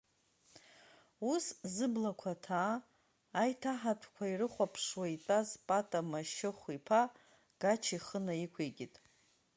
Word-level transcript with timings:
Ус, 1.31 1.45
зыблақәа 1.73 2.31
ҭаа, 2.43 2.75
аиҭаҳатәқәа 3.41 4.23
ирыхәаԥшуа 4.27 5.05
итәаз 5.15 5.49
Пата 5.67 5.99
Машьыхә-иԥа, 6.09 7.01
Гач 7.61 7.83
ихы 7.95 8.19
наиқәикит… 8.25 8.95